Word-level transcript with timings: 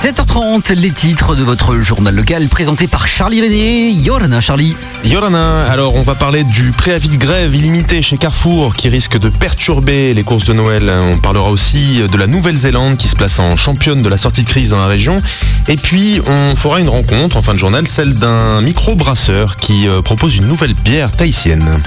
7h30, 0.00 0.74
les 0.74 0.92
titres 0.92 1.34
de 1.34 1.42
votre 1.42 1.80
journal 1.80 2.14
local 2.14 2.46
présenté 2.46 2.86
par 2.86 3.08
Charlie 3.08 3.42
René. 3.42 3.90
Yorana, 3.90 4.40
Charlie. 4.40 4.76
Yorana, 5.04 5.64
alors 5.64 5.96
on 5.96 6.02
va 6.02 6.14
parler 6.14 6.44
du 6.44 6.70
préavis 6.70 7.08
de 7.08 7.16
grève 7.16 7.52
illimité 7.52 8.00
chez 8.00 8.16
Carrefour 8.16 8.76
qui 8.76 8.88
risque 8.88 9.18
de 9.18 9.28
perturber 9.28 10.14
les 10.14 10.22
courses 10.22 10.44
de 10.44 10.52
Noël. 10.52 10.88
On 10.88 11.18
parlera 11.18 11.50
aussi 11.50 12.00
de 12.00 12.16
la 12.16 12.28
Nouvelle-Zélande 12.28 12.96
qui 12.96 13.08
se 13.08 13.16
place 13.16 13.40
en 13.40 13.56
championne 13.56 14.00
de 14.00 14.08
la 14.08 14.18
sortie 14.18 14.44
de 14.44 14.48
crise 14.48 14.70
dans 14.70 14.78
la 14.78 14.86
région. 14.86 15.20
Et 15.66 15.76
puis 15.76 16.20
on 16.28 16.54
fera 16.54 16.78
une 16.78 16.88
rencontre 16.88 17.36
en 17.36 17.42
fin 17.42 17.54
de 17.54 17.58
journal, 17.58 17.88
celle 17.88 18.14
d'un 18.14 18.60
micro-brasseur 18.60 19.56
qui 19.56 19.88
euh, 19.88 20.00
propose 20.00 20.36
une 20.36 20.46
nouvelle 20.46 20.74
bière 20.74 21.10
tahitienne. 21.10 21.82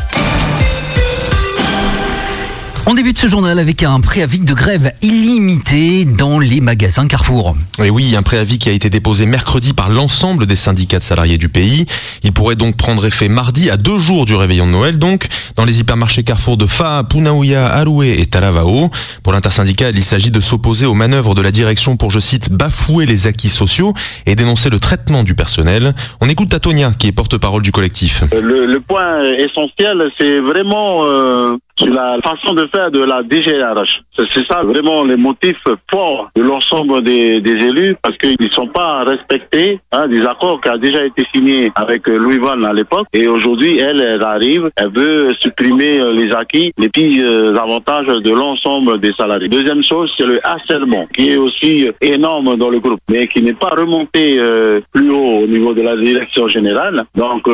On 2.87 2.95
débute 2.95 3.19
ce 3.19 3.27
journal 3.27 3.59
avec 3.59 3.83
un 3.83 4.01
préavis 4.01 4.39
de 4.39 4.55
grève 4.55 4.91
illimité 5.03 6.03
dans 6.03 6.39
les 6.39 6.61
magasins 6.61 7.07
Carrefour. 7.07 7.55
Et 7.81 7.91
oui, 7.91 8.15
un 8.15 8.23
préavis 8.23 8.57
qui 8.57 8.69
a 8.69 8.71
été 8.71 8.89
déposé 8.89 9.27
mercredi 9.27 9.73
par 9.73 9.91
l'ensemble 9.91 10.47
des 10.47 10.55
syndicats 10.55 10.97
de 10.97 11.03
salariés 11.03 11.37
du 11.37 11.47
pays. 11.47 11.85
Il 12.23 12.33
pourrait 12.33 12.55
donc 12.55 12.77
prendre 12.77 13.05
effet 13.05 13.29
mardi 13.29 13.69
à 13.69 13.77
deux 13.77 13.99
jours 13.99 14.25
du 14.25 14.33
réveillon 14.33 14.65
de 14.65 14.71
Noël, 14.71 14.97
donc 14.97 15.27
dans 15.55 15.63
les 15.63 15.79
hypermarchés 15.79 16.23
Carrefour 16.23 16.57
de 16.57 16.65
Fa, 16.65 17.03
Punaouia, 17.07 17.67
Aroué 17.67 18.19
et 18.19 18.25
Talavao. 18.25 18.89
Pour 19.23 19.31
l'intersyndical, 19.31 19.95
il 19.95 20.03
s'agit 20.03 20.31
de 20.31 20.39
s'opposer 20.39 20.87
aux 20.87 20.95
manœuvres 20.95 21.35
de 21.35 21.41
la 21.43 21.51
direction 21.51 21.97
pour, 21.97 22.09
je 22.09 22.19
cite, 22.19 22.51
bafouer 22.51 23.05
les 23.05 23.27
acquis 23.27 23.49
sociaux 23.49 23.93
et 24.25 24.35
dénoncer 24.35 24.71
le 24.71 24.79
traitement 24.79 25.23
du 25.23 25.35
personnel. 25.35 25.93
On 26.19 26.27
écoute 26.27 26.49
Tatonia, 26.49 26.91
qui 26.97 27.07
est 27.07 27.11
porte-parole 27.11 27.61
du 27.61 27.71
collectif. 27.71 28.23
Le, 28.33 28.79
point 28.79 29.21
essentiel, 29.37 30.09
c'est 30.17 30.39
vraiment 30.39 31.05
euh, 31.05 31.57
sur 31.81 31.93
la 31.93 32.17
façon 32.23 32.53
de 32.53 32.67
faire 32.67 32.91
de 32.91 33.03
la 33.03 33.23
DGRH. 33.23 34.01
C'est 34.15 34.45
ça 34.45 34.61
vraiment 34.63 35.03
les 35.03 35.15
motifs 35.15 35.63
forts 35.89 36.29
de 36.35 36.41
l'ensemble 36.43 37.01
des, 37.01 37.41
élus 37.45 37.95
parce 38.01 38.17
qu'ils 38.17 38.35
ne 38.39 38.49
sont 38.49 38.67
pas 38.67 39.03
respectés 39.03 39.79
hein, 39.91 40.07
des 40.07 40.25
accords 40.25 40.61
qui 40.61 40.69
ont 40.69 40.77
déjà 40.77 41.03
été 41.05 41.23
signés 41.33 41.71
avec 41.75 42.07
Louis 42.07 42.37
Van 42.37 42.61
à 42.63 42.73
l'époque 42.73 43.07
et 43.13 43.27
aujourd'hui 43.27 43.79
elle, 43.79 44.01
elle 44.01 44.23
arrive, 44.23 44.69
elle 44.75 44.91
veut 44.91 45.33
supprimer 45.39 45.99
euh, 45.99 46.13
les 46.13 46.31
acquis, 46.31 46.71
les 46.77 46.89
petits 46.89 47.21
euh, 47.21 47.55
avantages 47.55 48.07
de 48.07 48.31
l'ensemble 48.31 48.99
des 48.99 49.11
salariés. 49.13 49.47
Deuxième 49.47 49.83
chose, 49.83 50.13
c'est 50.17 50.25
le 50.25 50.39
harcèlement 50.43 51.07
qui 51.15 51.31
est 51.31 51.37
aussi 51.37 51.89
énorme 52.01 52.55
dans 52.57 52.69
le 52.69 52.79
groupe 52.79 52.99
mais 53.09 53.27
qui 53.27 53.41
n'est 53.41 53.53
pas 53.53 53.69
remonté 53.69 54.37
euh, 54.39 54.81
plus 54.93 55.09
haut 55.09 55.43
au 55.43 55.47
niveau 55.47 55.73
de 55.73 55.81
la 55.81 55.95
direction 55.95 56.47
générale. 56.47 57.03
Donc 57.15 57.49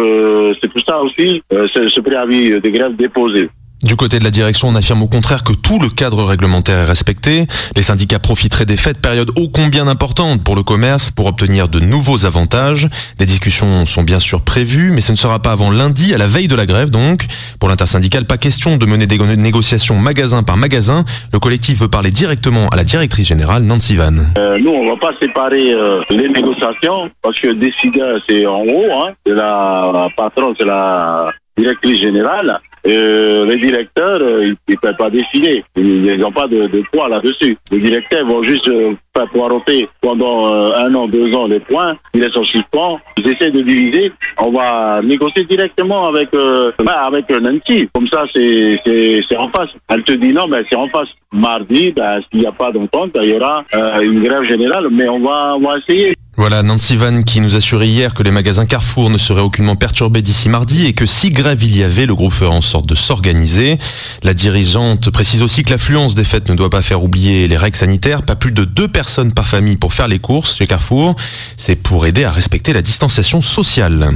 c'est 0.62 0.72
pour 0.72 0.82
ça 0.86 1.02
aussi 1.02 1.42
ce 1.52 2.02
préavis 2.02 2.60
de 2.60 2.70
grève 2.70 2.96
déposé. 2.96 3.50
Du 3.88 3.96
côté 3.96 4.20
de 4.20 4.26
la 4.26 4.32
direction, 4.32 4.68
on 4.68 4.76
affirme 4.76 5.02
au 5.02 5.08
contraire 5.08 5.46
que 5.46 5.54
tout 5.54 5.80
le 5.80 5.88
cadre 5.88 6.22
réglementaire 6.26 6.80
est 6.80 6.84
respecté. 6.84 7.48
Les 7.78 7.82
syndicats 7.82 8.20
profiteraient 8.20 8.66
des 8.66 8.76
fêtes, 8.76 9.02
période 9.02 9.32
ô 9.38 9.48
combien 9.48 9.88
importante 9.88 10.44
pour 10.44 10.58
le 10.58 10.64
commerce, 10.64 11.10
pour 11.10 11.26
obtenir 11.26 11.70
de 11.70 11.80
nouveaux 11.80 12.26
avantages. 12.26 12.90
Des 13.18 13.26
discussions 13.26 13.86
sont 13.86 14.04
bien 14.04 14.20
sûr 14.20 14.42
prévues, 14.42 14.92
mais 14.92 15.00
ce 15.00 15.14
ne 15.14 15.18
sera 15.18 15.40
pas 15.42 15.54
avant 15.54 15.72
lundi, 15.72 16.14
à 16.14 16.18
la 16.18 16.28
veille 16.28 16.50
de 16.50 16.56
la 16.56 16.66
grève 16.66 16.90
donc. 16.90 17.28
Pour 17.62 17.70
l'intersyndicale, 17.70 18.26
pas 18.26 18.36
question 18.36 18.76
de 18.76 18.86
mener 18.86 19.08
des 19.08 19.18
négociations 19.38 19.96
magasin 19.96 20.44
par 20.44 20.58
magasin. 20.58 21.06
Le 21.32 21.40
collectif 21.40 21.80
veut 21.80 21.88
parler 21.88 22.12
directement 22.12 22.68
à 22.68 22.76
la 22.76 22.84
directrice 22.84 23.30
générale, 23.30 23.64
Nancy 23.64 23.96
Van. 23.96 24.12
Euh, 24.38 24.58
nous, 24.60 24.72
on 24.72 24.90
va 24.90 24.98
pas 24.98 25.12
séparer 25.22 25.72
euh, 25.72 26.02
les 26.10 26.28
négociations, 26.28 27.10
parce 27.22 27.40
que 27.40 27.54
décideur, 27.54 28.20
c'est 28.28 28.46
en 28.46 28.64
haut, 28.64 28.92
hein. 29.00 29.14
c'est 29.26 29.34
la 29.34 30.10
patronne, 30.18 30.54
c'est 30.60 30.66
la 30.66 31.32
directrice 31.58 32.02
générale. 32.02 32.60
Euh, 32.86 33.46
les 33.46 33.58
directeurs, 33.58 34.20
euh, 34.22 34.54
ils 34.68 34.74
ne 34.74 34.76
peuvent 34.76 34.96
pas 34.98 35.10
décider. 35.10 35.64
Ils 35.76 36.18
n'ont 36.18 36.32
pas 36.32 36.48
de, 36.48 36.68
poids 36.92 37.10
là-dessus. 37.10 37.58
Les 37.72 37.80
directeurs 37.80 38.26
vont 38.26 38.44
juste 38.44 38.68
euh, 38.70 38.94
faire 39.16 39.28
poireauter 39.30 39.90
pendant 40.02 40.48
un 40.74 40.94
an, 40.94 41.08
deux 41.08 41.34
ans 41.34 41.48
les 41.48 41.60
points. 41.60 41.98
Ils 42.14 42.22
laissent 42.22 42.38
en 42.38 42.44
suspens. 42.44 43.00
Ils 43.18 43.28
essaient 43.28 43.52
de 43.52 43.62
diviser. 43.62 44.12
On 44.38 44.52
va 44.52 45.02
négocier 45.02 45.44
directement 45.44 46.08
avec 46.08 46.30
bah, 46.32 47.06
avec 47.06 47.30
Nancy. 47.30 47.90
Comme 47.94 48.08
ça, 48.08 48.24
c'est 48.34 49.38
en 49.38 49.50
face. 49.50 49.70
Elle 49.90 50.04
te 50.04 50.14
dit 50.14 50.34
non, 50.34 50.48
mais 50.48 50.64
c'est 50.70 50.78
en 50.78 50.88
face. 50.88 51.10
Mardi, 51.34 51.92
ben, 51.92 52.22
s'il 52.32 52.40
n'y 52.40 52.46
a 52.46 52.54
pas 52.54 52.72
d'entente, 52.72 53.12
il 53.22 53.30
y 53.30 53.34
aura 53.34 53.66
une 54.02 54.24
grève 54.24 54.44
générale, 54.44 54.88
mais 54.92 55.10
on 55.10 55.20
va, 55.20 55.56
on 55.56 55.60
va 55.60 55.78
essayer. 55.78 56.17
Voilà 56.40 56.62
Nancy 56.62 56.96
Van 56.98 57.24
qui 57.24 57.42
nous 57.42 57.56
assurait 57.56 57.88
hier 57.88 58.14
que 58.14 58.22
les 58.22 58.30
magasins 58.30 58.68
Carrefour 58.68 59.10
ne 59.10 59.18
seraient 59.18 59.42
aucunement 59.42 59.76
perturbés 59.76 60.22
d'ici 60.22 60.50
mardi 60.50 60.86
et 60.86 60.94
que 60.94 61.08
si 61.08 61.32
grève 61.32 61.64
il 61.64 61.76
y 61.76 61.82
avait, 61.82 62.06
le 62.06 62.14
groupe 62.14 62.32
ferait 62.32 62.56
en 62.56 62.62
sorte 62.62 62.86
de 62.86 62.94
s'organiser. 62.94 63.80
La 64.22 64.36
dirigeante 64.36 65.10
précise 65.10 65.42
aussi 65.42 65.64
que 65.64 65.72
l'affluence 65.72 66.14
des 66.14 66.24
fêtes 66.24 66.48
ne 66.48 66.54
doit 66.54 66.70
pas 66.70 66.84
faire 66.84 67.04
oublier 67.04 67.48
les 67.48 67.58
règles 67.58 67.76
sanitaires. 67.76 68.22
Pas 68.22 68.36
plus 68.36 68.52
de 68.52 68.66
deux 68.66 68.88
personnes 68.88 69.34
par 69.34 69.48
famille 69.48 69.78
pour 69.78 69.96
faire 69.96 70.08
les 70.08 70.20
courses 70.20 70.56
chez 70.58 70.68
Carrefour. 70.68 71.16
C'est 71.58 71.76
pour 71.76 72.06
aider 72.06 72.24
à 72.24 72.32
respecter 72.32 72.72
la 72.72 72.84
distanciation 72.84 73.42
sociale. 73.42 74.12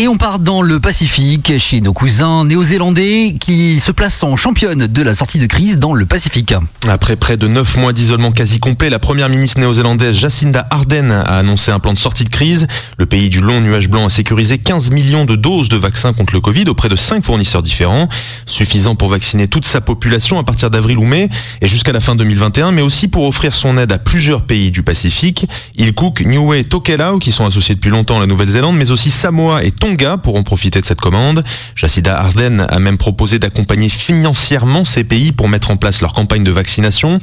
Et 0.00 0.08
on 0.08 0.16
part 0.16 0.38
dans 0.38 0.62
le 0.62 0.80
Pacifique 0.80 1.52
chez 1.58 1.82
nos 1.82 1.92
cousins 1.92 2.46
néo-zélandais 2.46 3.36
qui 3.38 3.80
se 3.80 3.92
placent 3.92 4.22
en 4.22 4.34
championne 4.34 4.86
de 4.86 5.02
la 5.02 5.12
sortie 5.12 5.38
de 5.38 5.44
crise 5.44 5.78
dans 5.78 5.92
le 5.92 6.06
Pacifique. 6.06 6.54
Après 6.88 7.16
près 7.16 7.36
de 7.36 7.46
9 7.46 7.76
mois 7.76 7.92
d'isolement 7.92 8.32
quasi 8.32 8.60
complet, 8.60 8.88
la 8.88 8.98
première 8.98 9.28
ministre 9.28 9.60
néo-zélandaise 9.60 10.16
Jacinda 10.16 10.66
Ardern 10.70 11.12
a 11.12 11.36
annoncé 11.36 11.70
un 11.70 11.80
plan 11.80 11.92
de 11.92 11.98
sortie 11.98 12.24
de 12.24 12.30
crise. 12.30 12.66
Le 12.96 13.04
pays 13.04 13.28
du 13.28 13.42
long 13.42 13.60
nuage 13.60 13.90
blanc 13.90 14.06
a 14.06 14.08
sécurisé 14.08 14.56
15 14.56 14.90
millions 14.90 15.26
de 15.26 15.36
doses 15.36 15.68
de 15.68 15.76
vaccins 15.76 16.14
contre 16.14 16.32
le 16.32 16.40
Covid 16.40 16.64
auprès 16.70 16.88
de 16.88 16.96
5 16.96 17.22
fournisseurs 17.22 17.62
différents, 17.62 18.08
suffisant 18.46 18.94
pour 18.94 19.10
vacciner 19.10 19.48
toute 19.48 19.66
sa 19.66 19.82
population 19.82 20.38
à 20.38 20.44
partir 20.44 20.70
d'avril 20.70 20.96
ou 20.96 21.04
mai 21.04 21.28
et 21.60 21.68
jusqu'à 21.68 21.92
la 21.92 22.00
fin 22.00 22.16
2021, 22.16 22.72
mais 22.72 22.80
aussi 22.80 23.06
pour 23.06 23.24
offrir 23.24 23.54
son 23.54 23.76
aide 23.76 23.92
à 23.92 23.98
plusieurs 23.98 24.46
pays 24.46 24.70
du 24.70 24.82
Pacifique. 24.82 25.46
Il 25.74 25.92
cook 25.92 26.22
Niue 26.22 26.64
Tokelau 26.64 27.18
qui 27.18 27.32
sont 27.32 27.44
associés 27.44 27.74
depuis 27.74 27.90
longtemps 27.90 28.16
à 28.16 28.20
la 28.20 28.26
Nouvelle-Zélande, 28.26 28.76
mais 28.78 28.92
aussi 28.92 29.10
Samoa 29.10 29.62
et 29.62 29.72
Tonga 29.72 29.89
Pourront 30.22 30.42
profiter 30.42 30.80
de 30.80 30.86
cette 30.86 31.00
commande. 31.00 31.44
Jacinda 31.74 32.16
Ardern 32.16 32.66
a 32.68 32.78
même 32.78 32.98
proposé 32.98 33.38
d'accompagner 33.38 33.88
financièrement 33.88 34.84
ces 34.84 35.04
pays 35.04 35.32
pour 35.32 35.48
mettre 35.48 35.70
en 35.70 35.76
place 35.76 36.00
leur 36.00 36.12
campagne 36.12 36.44
de 36.44 36.50
vaccination. 36.50 37.18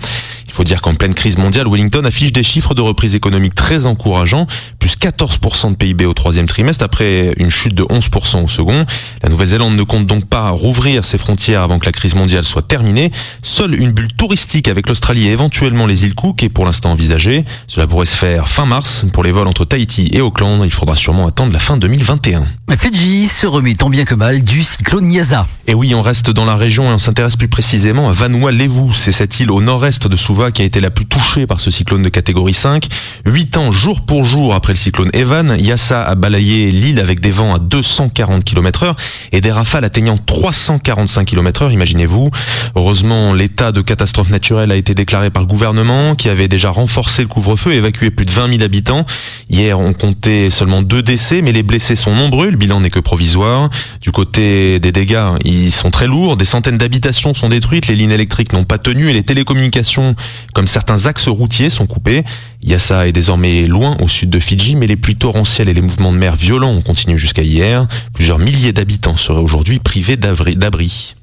Il 0.47 0.53
faut 0.53 0.63
dire 0.63 0.81
qu'en 0.81 0.95
pleine 0.95 1.13
crise 1.13 1.37
mondiale, 1.37 1.67
Wellington 1.67 2.03
affiche 2.05 2.33
des 2.33 2.43
chiffres 2.43 2.73
de 2.73 2.81
reprise 2.81 3.15
économique 3.15 3.55
très 3.55 3.85
encourageants, 3.85 4.47
plus 4.79 4.95
14% 4.97 5.71
de 5.71 5.75
PIB 5.75 6.05
au 6.05 6.13
troisième 6.13 6.47
trimestre 6.47 6.83
après 6.83 7.33
une 7.37 7.49
chute 7.49 7.73
de 7.73 7.83
11% 7.83 8.43
au 8.43 8.47
second. 8.47 8.85
La 9.23 9.29
Nouvelle-Zélande 9.29 9.75
ne 9.75 9.83
compte 9.83 10.05
donc 10.05 10.25
pas 10.25 10.49
rouvrir 10.49 11.05
ses 11.05 11.17
frontières 11.17 11.61
avant 11.61 11.79
que 11.79 11.85
la 11.85 11.91
crise 11.91 12.15
mondiale 12.15 12.43
soit 12.43 12.67
terminée. 12.67 13.11
Seule 13.43 13.75
une 13.75 13.91
bulle 13.91 14.11
touristique 14.17 14.67
avec 14.67 14.89
l'Australie 14.89 15.27
et 15.27 15.31
éventuellement 15.31 15.85
les 15.85 16.05
îles 16.05 16.15
Cook 16.15 16.43
est 16.43 16.49
pour 16.49 16.65
l'instant 16.65 16.91
envisagée. 16.91 17.45
Cela 17.67 17.87
pourrait 17.87 18.05
se 18.05 18.15
faire 18.15 18.47
fin 18.47 18.65
mars. 18.65 19.05
Pour 19.13 19.23
les 19.23 19.31
vols 19.31 19.47
entre 19.47 19.65
Tahiti 19.65 20.09
et 20.13 20.21
Auckland, 20.21 20.61
il 20.63 20.71
faudra 20.71 20.95
sûrement 20.95 21.27
attendre 21.27 21.53
la 21.53 21.59
fin 21.59 21.77
2021. 21.77 22.47
Fidji 22.77 23.27
se 23.27 23.47
remet 23.47 23.73
tant 23.73 23.89
bien 23.89 24.05
que 24.05 24.13
mal 24.13 24.43
du 24.43 24.63
cyclone 24.63 25.07
Niasa. 25.07 25.47
Et 25.65 25.73
oui, 25.73 25.95
on 25.95 26.01
reste 26.01 26.29
dans 26.29 26.45
la 26.45 26.55
région 26.55 26.91
et 26.91 26.93
on 26.93 26.99
s'intéresse 26.99 27.35
plus 27.35 27.47
précisément 27.47 28.07
à 28.07 28.13
Vanuatu-Levu. 28.13 28.93
C'est 28.93 29.11
cette 29.11 29.39
île 29.39 29.49
au 29.51 29.61
nord-est 29.61 30.07
de 30.07 30.15
Suva 30.15 30.51
qui 30.51 30.61
a 30.61 30.65
été 30.65 30.79
la 30.79 30.91
plus 30.91 31.07
touchée 31.07 31.47
par 31.47 31.59
ce 31.59 31.71
cyclone 31.71 32.03
de 32.03 32.09
catégorie 32.09 32.53
5. 32.53 32.87
Huit 33.25 33.57
ans 33.57 33.71
jour 33.71 34.05
pour 34.05 34.25
jour 34.25 34.53
après 34.53 34.73
le 34.73 34.77
cyclone 34.77 35.09
Evan, 35.13 35.57
Yassa 35.59 36.03
a 36.03 36.13
balayé 36.15 36.69
l'île 36.71 36.99
avec 36.99 37.19
des 37.19 37.31
vents 37.31 37.55
à 37.55 37.59
240 37.59 38.43
km 38.43 38.83
heure 38.83 38.95
et 39.31 39.41
des 39.41 39.51
rafales 39.51 39.83
atteignant 39.83 40.17
345 40.17 41.25
km 41.25 41.63
heure, 41.63 41.71
imaginez-vous. 41.71 42.29
Heureusement, 42.75 43.33
l'état 43.33 43.71
de 43.71 43.81
catastrophe 43.81 44.29
naturelle 44.29 44.71
a 44.71 44.75
été 44.75 44.93
déclaré 44.93 45.31
par 45.31 45.41
le 45.41 45.47
gouvernement 45.47 46.15
qui 46.15 46.29
avait 46.29 46.47
déjà 46.47 46.69
renforcé 46.69 47.23
le 47.23 47.27
couvre-feu 47.27 47.73
et 47.73 47.77
évacué 47.77 48.11
plus 48.11 48.25
de 48.25 48.31
20 48.31 48.49
000 48.49 48.61
habitants. 48.61 49.05
Hier, 49.49 49.79
on 49.79 49.93
comptait 49.93 50.49
seulement 50.51 50.83
deux 50.83 51.01
décès, 51.01 51.41
mais 51.41 51.53
les 51.53 51.63
blessés 51.63 51.95
sont 51.95 52.13
nombreux. 52.13 52.36
Le 52.45 52.55
bilan 52.55 52.81
n'est 52.81 52.91
que 52.91 52.99
provisoire. 52.99 53.69
Du 53.99 54.11
côté 54.11 54.79
des 54.79 54.91
dégâts, 54.91 55.31
ils 55.43 55.71
sont 55.71 55.89
très 55.89 56.05
lourds. 56.05 56.37
Des 56.37 56.45
centaines 56.45 56.77
d'habitations 56.77 57.33
sont 57.33 57.49
détruites, 57.49 57.87
les 57.87 57.95
lignes 57.95 58.11
électriques 58.11 58.53
n'ont 58.53 58.63
pas 58.63 58.77
tenu 58.77 59.09
et 59.09 59.13
les 59.13 59.23
télécommunications, 59.23 60.15
comme 60.53 60.67
certains 60.67 61.07
axes 61.07 61.27
routiers, 61.27 61.69
sont 61.69 61.87
coupés. 61.87 62.23
Yassa 62.61 63.07
est 63.07 63.11
désormais 63.11 63.65
loin 63.65 63.97
au 64.01 64.07
sud 64.07 64.29
de 64.29 64.39
Fidji, 64.39 64.75
mais 64.75 64.87
les 64.87 64.95
pluies 64.95 65.15
torrentielles 65.15 65.69
et 65.69 65.73
les 65.73 65.81
mouvements 65.81 66.11
de 66.11 66.17
mer 66.17 66.35
violents 66.35 66.71
ont 66.71 66.81
continué 66.81 67.17
jusqu'à 67.17 67.41
hier. 67.41 67.87
Plusieurs 68.13 68.39
milliers 68.39 68.71
d'habitants 68.71 69.17
seraient 69.17 69.41
aujourd'hui 69.41 69.79
privés 69.79 70.17
d'abri. 70.17 71.15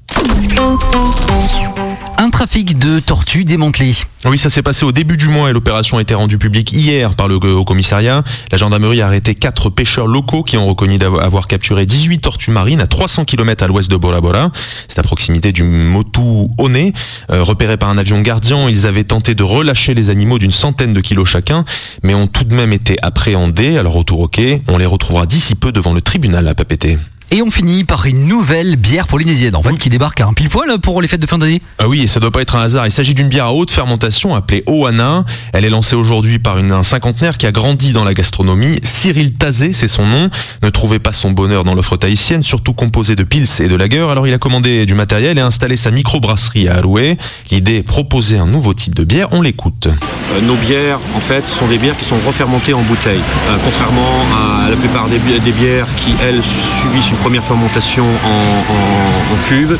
Un 2.17 2.29
trafic 2.29 2.79
de 2.79 2.99
tortues 2.99 3.43
démantelé. 3.43 3.93
Oui, 4.23 4.37
ça 4.37 4.49
s'est 4.49 4.61
passé 4.61 4.85
au 4.85 4.93
début 4.93 5.17
du 5.17 5.27
mois 5.27 5.49
et 5.49 5.53
l'opération 5.53 5.97
a 5.97 6.01
été 6.01 6.13
rendue 6.13 6.37
publique 6.37 6.71
hier 6.71 7.13
par 7.13 7.27
le 7.27 7.35
haut 7.35 7.65
commissariat. 7.65 8.23
La 8.51 8.57
gendarmerie 8.57 9.01
a 9.01 9.07
arrêté 9.07 9.35
quatre 9.35 9.69
pêcheurs 9.69 10.07
locaux 10.07 10.43
qui 10.43 10.55
ont 10.55 10.65
reconnu 10.65 10.97
d'avoir 10.97 11.47
capturé 11.47 11.85
18 11.85 12.19
tortues 12.19 12.51
marines 12.51 12.79
à 12.79 12.87
300 12.87 13.25
km 13.25 13.65
à 13.65 13.67
l'ouest 13.67 13.91
de 13.91 13.97
Bora 13.97 14.21
Bora. 14.21 14.49
C'est 14.87 14.99
à 14.99 15.03
proximité 15.03 15.51
du 15.51 15.63
Motu 15.63 16.21
One. 16.57 16.91
Euh, 17.31 17.43
repérés 17.43 17.77
par 17.77 17.89
un 17.89 17.97
avion 17.97 18.21
gardien, 18.21 18.69
ils 18.69 18.87
avaient 18.87 19.03
tenté 19.03 19.35
de 19.35 19.43
relâcher 19.43 19.93
les 19.93 20.09
animaux 20.09 20.39
d'une 20.39 20.51
centaine 20.51 20.93
de 20.93 21.01
kilos 21.01 21.27
chacun, 21.27 21.65
mais 22.01 22.13
ont 22.13 22.27
tout 22.27 22.45
de 22.45 22.55
même 22.55 22.71
été 22.71 22.95
appréhendés. 23.01 23.77
Alors 23.77 23.93
retour 23.93 24.21
au 24.21 24.27
quai, 24.29 24.61
on 24.69 24.77
les 24.77 24.85
retrouvera 24.85 25.25
d'ici 25.25 25.55
peu 25.55 25.73
devant 25.73 25.93
le 25.93 26.01
tribunal 26.01 26.47
à 26.47 26.55
Papété. 26.55 26.97
Et 27.31 27.41
on 27.41 27.49
finit 27.49 27.83
par 27.83 28.05
une 28.05 28.27
nouvelle 28.27 28.75
bière 28.77 29.07
polynésienne, 29.07 29.55
en 29.55 29.61
fait, 29.61 29.73
qui 29.77 29.89
débarque 29.89 30.21
à 30.21 30.27
un 30.27 30.33
pile 30.33 30.47
poil 30.47 30.77
pour 30.79 31.01
les 31.01 31.07
fêtes 31.07 31.19
de 31.19 31.25
fin 31.25 31.37
d'année. 31.37 31.61
Ah 31.79 31.87
oui, 31.87 32.03
et 32.03 32.07
ça 32.07 32.19
doit 32.19 32.31
pas 32.31 32.41
être 32.41 32.55
un 32.55 32.61
hasard. 32.61 32.85
Il 32.85 32.91
s'agit 32.91 33.13
d'une 33.13 33.27
bière 33.27 33.45
à 33.47 33.53
haute 33.53 33.71
fermentation 33.71 34.35
appelée 34.35 34.63
Oana. 34.67 35.25
Elle 35.51 35.65
est 35.65 35.69
lancée 35.69 35.95
aujourd'hui 35.95 36.39
par 36.39 36.59
une, 36.59 36.71
un 36.71 36.83
cinquantenaire 36.83 37.37
qui 37.37 37.45
a 37.47 37.51
grandi 37.51 37.91
dans 37.91 38.03
la 38.05 38.13
gastronomie. 38.13 38.79
Cyril 38.83 39.33
Tazé, 39.33 39.73
c'est 39.73 39.87
son 39.87 40.05
nom. 40.05 40.29
Ne 40.63 40.69
trouvait 40.69 40.99
pas 40.99 41.11
son 41.11 41.31
bonheur 41.31 41.63
dans 41.63 41.73
l'offre 41.73 41.97
tahitienne, 41.97 42.43
surtout 42.43 42.73
composée 42.73 43.15
de 43.15 43.23
pils 43.23 43.47
et 43.59 43.67
de 43.67 43.75
lager. 43.75 44.05
Alors 44.07 44.27
il 44.27 44.33
a 44.33 44.37
commandé 44.37 44.85
du 44.85 44.93
matériel 44.93 45.37
et 45.37 45.41
installé 45.41 45.75
sa 45.77 45.91
microbrasserie 45.91 46.67
à 46.69 46.77
Arouet. 46.77 47.17
L'idée 47.51 47.77
est 47.77 47.83
proposer 47.83 48.37
un 48.37 48.47
nouveau 48.47 48.73
type 48.73 48.93
de 48.95 49.03
bière. 49.03 49.29
On 49.31 49.41
l'écoute. 49.41 49.87
Euh, 49.87 50.41
nos 50.41 50.55
bières, 50.55 50.99
en 51.15 51.19
fait, 51.19 51.45
sont 51.45 51.67
des 51.67 51.79
bières 51.79 51.97
qui 51.97 52.05
sont 52.05 52.17
refermentées 52.25 52.73
en 52.73 52.81
bouteille. 52.83 53.19
Euh, 53.49 53.57
contrairement 53.63 54.25
à 54.65 54.69
la 54.69 54.75
plupart 54.75 55.09
des, 55.09 55.17
bi- 55.17 55.39
des 55.39 55.51
bières 55.51 55.87
qui, 55.97 56.13
elles, 56.23 56.41
subissent 56.43 57.14
première 57.15 57.43
fermentation 57.43 58.03
en, 58.03 58.73
en- 58.73 59.35
cuve, 59.47 59.77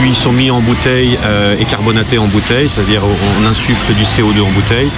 puis 0.00 0.14
sont 0.14 0.32
mis 0.32 0.50
en 0.50 0.60
bouteille 0.60 1.16
euh, 1.24 1.56
et 1.58 1.64
carbonatées 1.64 2.18
en 2.18 2.26
bouteille, 2.26 2.68
c'est-à-dire 2.68 3.00
on, 3.04 3.46
insuffle 3.46 3.94
du 3.94 4.02
CO2 4.02 4.42
en 4.42 4.50
bouteille. 4.50 4.90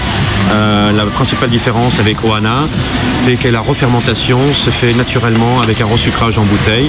Euh, 0.50 0.90
la 0.92 1.04
principale 1.04 1.50
différence 1.50 2.00
avec 2.00 2.24
Oana, 2.24 2.64
c'est 3.14 3.34
que 3.36 3.46
la 3.48 3.60
refermentation 3.60 4.40
se 4.52 4.70
fait 4.70 4.94
naturellement 4.94 5.60
avec 5.60 5.80
un 5.80 5.86
resucrage 5.86 6.38
en 6.38 6.42
bouteille 6.44 6.88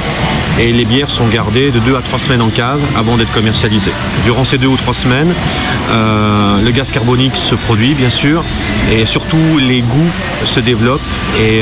et 0.57 0.71
les 0.71 0.85
bières 0.85 1.09
sont 1.09 1.27
gardées 1.27 1.69
de 1.71 1.79
2 1.79 1.95
à 1.97 2.01
3 2.01 2.17
semaines 2.19 2.41
en 2.41 2.49
cave 2.49 2.79
avant 2.97 3.15
d'être 3.17 3.31
commercialisées. 3.33 3.91
Durant 4.25 4.43
ces 4.43 4.57
deux 4.57 4.67
ou 4.67 4.77
trois 4.77 4.93
semaines, 4.93 5.33
euh, 5.91 6.61
le 6.63 6.71
gaz 6.71 6.91
carbonique 6.91 7.35
se 7.35 7.55
produit 7.55 7.93
bien 7.93 8.09
sûr 8.09 8.43
et 8.91 9.05
surtout 9.05 9.57
les 9.59 9.81
goûts 9.81 10.11
se 10.45 10.59
développent 10.61 11.01
et 11.39 11.61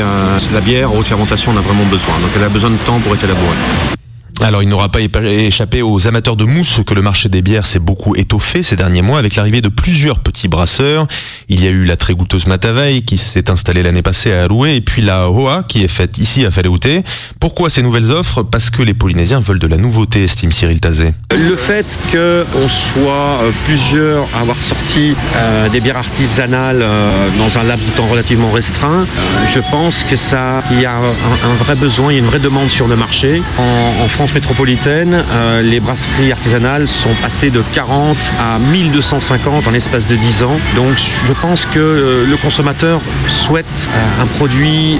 la 0.54 0.62
bière 0.62 0.94
haute 0.95 1.07
fermentation 1.07 1.51
en 1.51 1.57
a 1.57 1.62
vraiment 1.62 1.86
besoin. 1.86 2.13
Donc 2.22 2.30
elle 2.36 2.44
a 2.44 2.50
besoin 2.50 2.69
de 2.69 2.78
temps 2.78 3.00
pour 3.00 3.13
être 3.16 3.26
Требони. 3.27 3.97
Alors 4.44 4.62
il 4.62 4.69
n'aura 4.69 4.89
pas 4.89 5.00
échappé 5.01 5.81
aux 5.81 6.07
amateurs 6.07 6.36
de 6.36 6.44
mousse 6.44 6.81
que 6.86 6.94
le 6.94 7.01
marché 7.01 7.28
des 7.28 7.42
bières 7.42 7.66
s'est 7.66 7.80
beaucoup 7.80 8.16
étoffé 8.16 8.62
ces 8.62 8.75
derniers 8.75 9.01
mois 9.01 9.18
avec 9.18 9.36
l'arrivée 9.36 9.62
de 9.62 9.69
plusieurs 9.69 10.19
petits 10.19 10.48
brasseurs. 10.48 11.07
Il 11.50 11.63
y 11.63 11.68
a 11.68 11.72
eu 11.72 11.86
la 11.86 11.98
très 11.98 12.13
goûteuse 12.13 12.45
Matavai 12.45 13.01
qui 13.01 13.18
s'est 13.18 13.50
installée 13.50 13.81
l'année 13.81 14.04
passée 14.04 14.31
à 14.31 14.44
Arouet 14.44 14.78
et 14.78 14.81
puis 14.81 15.01
la 15.01 15.30
Hoa 15.30 15.63
qui 15.68 15.84
est 15.84 15.88
faite 15.88 16.19
ici 16.19 16.45
à 16.45 16.51
Falaouté. 16.51 17.01
Pourquoi 17.39 17.72
ces 17.72 17.81
nouvelles 17.81 18.12
offres? 18.12 18.44
Parce 18.44 18.69
que 18.69 18.84
les 18.84 18.94
Polynésiens 18.94 19.39
veulent 19.39 19.60
de 19.60 19.68
la 19.68 19.78
nouveauté, 19.78 20.25
estime 20.25 20.51
Cyril 20.51 20.80
Tazé. 20.80 21.13
Le 21.31 21.56
fait 21.56 21.86
qu'on 22.12 22.69
soit 22.69 23.42
euh, 23.42 23.51
plusieurs 23.66 24.28
à 24.36 24.42
avoir 24.42 24.62
sorti 24.62 25.16
euh, 25.36 25.68
des 25.69 25.81
bières 25.81 25.98
artisanales 25.98 26.81
euh, 26.81 27.30
dans 27.39 27.57
un 27.57 27.63
laps 27.63 27.86
de 27.86 27.92
temps 27.98 28.07
relativement 28.07 28.51
restreint, 28.51 29.06
je 29.54 29.60
pense 29.72 30.04
que 30.04 30.16
ça, 30.16 30.62
qu'il 30.68 30.81
y 30.81 30.86
a 30.86 30.94
un, 30.95 31.56
vrai 31.56 31.75
besoin, 31.75 32.12
il 32.12 32.16
y 32.16 32.19
a 32.19 32.22
une 32.22 32.30
vraie 32.30 32.39
demande 32.39 32.69
sur 32.69 32.88
le 32.88 32.95
marché. 32.95 33.42
En 33.57 34.07
France 34.07 34.26
métropolitaine, 34.33 35.24
euh, 35.31 35.62
les 35.62 35.79
brasseries 35.79 36.31
artisanales 36.31 36.88
sont 36.88 37.13
passées 37.21 37.50
de 37.50 37.62
40 37.74 38.18
à 38.39 38.59
1250 38.59 39.68
en 39.68 39.71
l'espace 39.71 40.07
de 40.07 40.15
10 40.15 40.44
ans. 40.44 40.59
Donc 40.75 40.97
je 40.97 41.33
pense 41.33 41.65
que 41.65 41.79
euh, 41.79 42.25
le 42.25 42.38
consommateur 42.38 43.01
souhaite 43.27 43.89
euh, 43.89 44.21
un 44.21 44.25
produit 44.25 45.00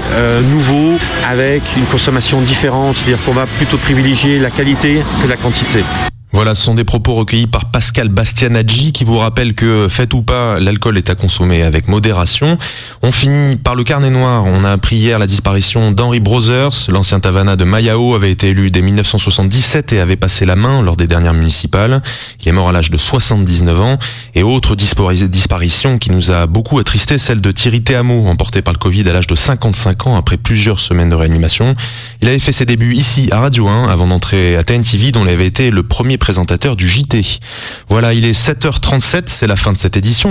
nouveau 0.50 0.98
avec 1.28 1.62
une 1.76 1.84
consommation 1.84 2.40
différente, 2.40 2.96
c'est-à-dire 2.96 3.22
qu'on 3.24 3.32
va 3.32 3.46
plutôt 3.46 3.76
privilégier 3.76 4.38
la 4.38 4.50
qualité 4.50 5.02
que 5.22 5.28
la 5.28 5.36
quantité. 5.36 5.84
Voilà, 6.30 6.54
ce 6.54 6.62
sont 6.62 6.74
des 6.74 6.84
propos 6.84 7.14
recueillis 7.14 7.46
par 7.46 7.64
Pascal 7.70 8.10
Bastianaggi 8.10 8.92
qui 8.92 9.02
vous 9.02 9.16
rappelle 9.16 9.54
que, 9.54 9.88
fait 9.88 10.12
ou 10.12 10.20
pas, 10.20 10.60
l'alcool 10.60 10.98
est 10.98 11.08
à 11.08 11.14
consommer 11.14 11.62
avec 11.62 11.88
modération. 11.88 12.58
On 13.02 13.10
finit 13.12 13.56
par 13.56 13.74
le 13.74 13.82
carnet 13.82 14.10
noir. 14.10 14.44
On 14.44 14.62
a 14.62 14.70
appris 14.70 14.96
hier 14.96 15.18
la 15.18 15.26
disparition 15.26 15.90
d'Henry 15.90 16.20
Brothers. 16.20 16.90
L'ancien 16.90 17.18
Tavana 17.18 17.56
de 17.56 17.64
Mayao 17.64 18.14
avait 18.14 18.30
été 18.30 18.48
élu 18.48 18.70
dès 18.70 18.82
1977 18.82 19.94
et 19.94 20.00
avait 20.00 20.16
passé 20.16 20.44
la 20.44 20.54
main 20.54 20.82
lors 20.82 20.98
des 20.98 21.06
dernières 21.06 21.32
municipales. 21.32 22.02
Il 22.42 22.48
est 22.48 22.52
mort 22.52 22.68
à 22.68 22.72
l'âge 22.72 22.90
de 22.90 22.98
79 22.98 23.80
ans. 23.80 23.98
Et 24.34 24.42
autre 24.42 24.76
dispari- 24.76 25.26
disparition 25.30 25.98
qui 25.98 26.10
nous 26.10 26.30
a 26.30 26.46
beaucoup 26.46 26.78
attristé, 26.78 27.16
celle 27.16 27.40
de 27.40 27.50
Thierry 27.52 27.82
Teamo, 27.82 28.26
emporté 28.28 28.60
par 28.60 28.74
le 28.74 28.78
Covid 28.78 29.08
à 29.08 29.14
l'âge 29.14 29.26
de 29.28 29.34
55 29.34 30.06
ans 30.06 30.16
après 30.16 30.36
plusieurs 30.36 30.78
semaines 30.78 31.08
de 31.08 31.14
réanimation. 31.14 31.74
Il 32.20 32.28
avait 32.28 32.38
fait 32.38 32.52
ses 32.52 32.66
débuts 32.66 32.94
ici 32.94 33.28
à 33.32 33.40
Radio 33.40 33.66
1 33.66 33.88
avant 33.88 34.06
d'entrer 34.06 34.56
à 34.56 34.62
TNTV 34.62 35.10
dont 35.10 35.24
il 35.24 35.30
avait 35.30 35.46
été 35.46 35.70
le 35.70 35.82
premier 35.82 36.18
présentateur 36.28 36.76
du 36.76 36.86
JT. 36.86 37.22
Voilà, 37.88 38.12
il 38.12 38.26
est 38.26 38.38
7h37, 38.38 39.22
c'est 39.28 39.46
la 39.46 39.56
fin 39.56 39.72
de 39.72 39.78
cette 39.78 39.96
édition. 39.96 40.26